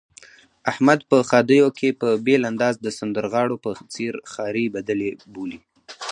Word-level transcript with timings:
احمد 0.71 0.99
په 1.09 1.17
ښادیو 1.29 1.67
کې 1.77 1.89
په 2.01 2.07
بېل 2.25 2.41
انداز 2.51 2.75
د 2.81 2.87
سندرغاړو 2.97 3.55
په 3.63 3.69
څېر 3.93 4.13
ښاري 4.31 4.65
بدلې 4.75 5.09
بولي. 5.33 5.59